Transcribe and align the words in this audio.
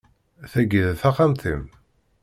Tagi 0.51 0.81
d 0.91 0.97
taxxamt-im? 1.01 1.63